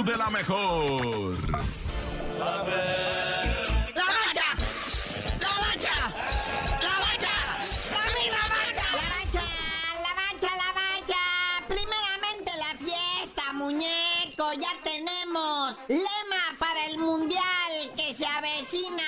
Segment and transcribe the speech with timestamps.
[0.00, 1.36] show de la mejor.
[2.38, 2.96] ¡La bacha!
[3.94, 4.04] ¡La
[5.64, 5.96] bacha!
[6.80, 7.34] ¡La bacha!
[7.90, 8.86] ¡La misma bacha!
[8.92, 9.44] La bacha,
[10.04, 11.22] la bacha, la bacha.
[11.68, 14.52] Primeramente la fiesta, muñeco.
[14.54, 19.02] Ya tenemos lema para el mundial que se avecina.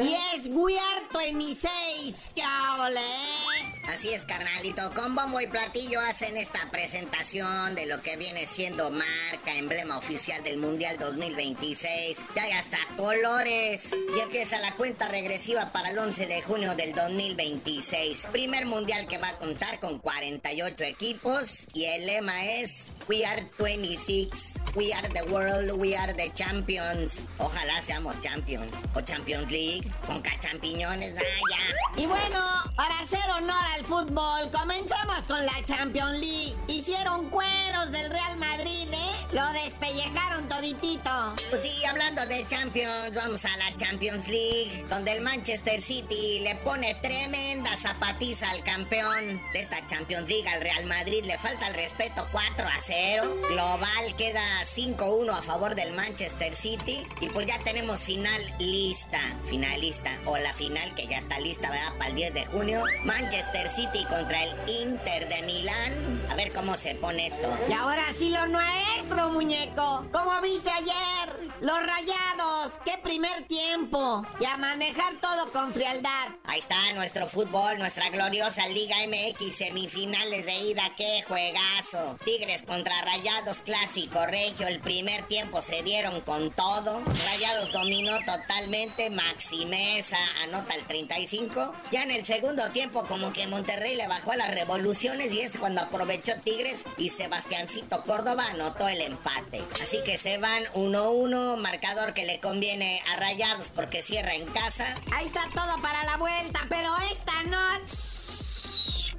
[0.00, 2.32] Y es We Are 26.
[2.34, 2.42] ¡Qué
[2.78, 3.41] ole, eh!
[3.88, 4.92] Así es, carnalito.
[4.94, 10.42] Con bombo y platillo hacen esta presentación de lo que viene siendo marca, emblema oficial
[10.44, 12.18] del Mundial 2026.
[12.36, 13.88] Ya hay hasta colores.
[14.16, 18.26] Y empieza la cuenta regresiva para el 11 de junio del 2026.
[18.30, 21.66] Primer Mundial que va a contar con 48 equipos.
[21.74, 24.51] Y el lema es We are 26.
[24.74, 27.20] We are the world, we are the champions.
[27.38, 28.72] Ojalá seamos champions.
[28.94, 29.86] O Champions League.
[30.06, 31.60] Con cachampiñones, vaya.
[31.94, 32.40] Y bueno,
[32.74, 36.54] para hacer honor al fútbol, comenzamos con la Champions League.
[36.68, 39.26] Hicieron cueros del Real Madrid, ¿eh?
[39.32, 40.41] Lo despellejaron
[41.50, 46.54] Pues sí, hablando de Champions, vamos a la Champions League, donde el Manchester City le
[46.54, 51.24] pone tremenda zapatiza al campeón de esta Champions League, al Real Madrid.
[51.24, 53.36] Le falta el respeto 4 a 0.
[53.48, 57.02] Global queda 5-1 a favor del Manchester City.
[57.20, 61.98] Y pues ya tenemos final lista, finalista, o la final que ya está lista, ¿verdad?
[61.98, 62.84] Para el 10 de junio.
[63.04, 66.24] Manchester City contra el Inter de Milán.
[66.30, 67.48] A ver cómo se pone esto.
[67.68, 70.06] Y ahora sí lo nuestro, muñeco.
[70.12, 70.30] ¿Cómo
[70.60, 71.50] ayer?
[71.60, 72.78] Los rayados.
[72.84, 74.24] ¡Qué primer tiempo!
[74.38, 76.28] Y a manejar todo con frialdad.
[76.44, 82.18] Ahí está nuestro fútbol, nuestra gloriosa Liga MX, semifinales de ida, qué juegazo.
[82.24, 87.02] Tigres contra Rayados clásico regio, el primer tiempo se dieron con todo.
[87.26, 91.74] Rayados dominó totalmente, Maximeza anota el 35.
[91.90, 95.56] Ya en el segundo tiempo como que Monterrey le bajó a las revoluciones y es
[95.56, 99.62] cuando aprovechó Tigres y Sebastiancito Córdoba anotó el empate.
[99.82, 104.94] Así que se van 1-1, marcador que le conviene a Rayados porque cierra en casa.
[105.12, 107.96] Ahí está todo para la vuelta, pero esta noche...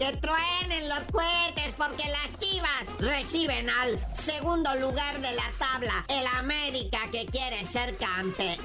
[0.00, 6.26] Que truenen los cohetes porque las chivas reciben al segundo lugar de la tabla, el
[6.38, 8.58] América que quiere ser campeón.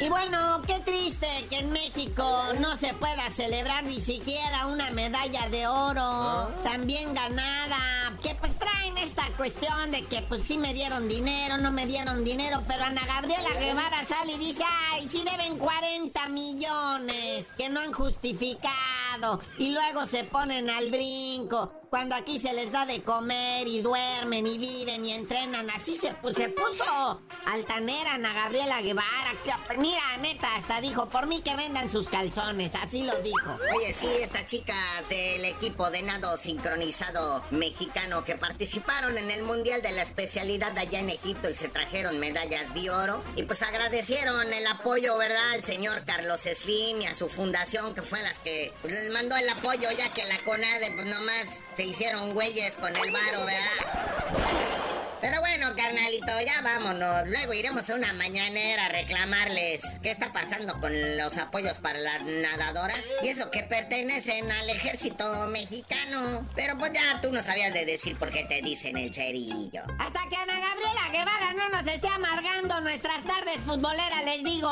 [0.00, 5.48] Y bueno, qué triste que en México no se pueda celebrar ni siquiera una medalla
[5.50, 7.78] de oro también ganada.
[8.20, 8.58] Que pues
[9.02, 13.04] esta cuestión de que pues sí me dieron dinero, no me dieron dinero, pero Ana
[13.06, 14.62] Gabriela Guevara sale y dice,
[14.92, 19.40] ay, sí deben 40 millones que no han justificado.
[19.58, 21.79] Y luego se ponen al brinco.
[21.90, 25.68] Cuando aquí se les da de comer y duermen y viven y entrenan.
[25.70, 29.32] Así se, se puso altanera Ana Gabriela Guevara.
[29.44, 32.76] que- Mira, neta, hasta dijo, por mí que vendan sus calzones.
[32.76, 33.58] Así lo dijo.
[33.76, 34.76] Oye, sí, estas chicas
[35.08, 41.00] del equipo de nado sincronizado mexicano que participaron en el Mundial de la especialidad allá
[41.00, 43.20] en Egipto y se trajeron medallas de oro.
[43.34, 45.50] Y pues agradecieron el apoyo, ¿verdad?
[45.54, 49.48] Al señor Carlos Slim y a su fundación que fue las que les mandó el
[49.48, 51.48] apoyo ya que la CONADE pues nomás
[51.80, 55.16] se hicieron güeyes con el varo, ¿verdad?
[55.18, 57.26] Pero bueno, carnalito, ya vámonos.
[57.26, 62.22] Luego iremos a una mañanera a reclamarles qué está pasando con los apoyos para las
[62.22, 63.00] nadadoras.
[63.22, 66.46] Y eso que pertenecen al ejército mexicano.
[66.54, 69.82] Pero pues ya tú no sabías de decir por qué te dicen el cerillo.
[69.98, 74.70] Hasta que Ana Gabriela Guevara no nos esté amargando nuestras tardes futboleras, les digo.